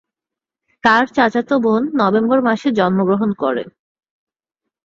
তার 0.83 1.03
চাচাতো 1.15 1.55
বোন 1.63 1.81
নভেম্বর 1.99 2.39
মাসে 2.41 2.67
জন্মগ্রহণ 2.71 3.29
করে। 3.33 3.63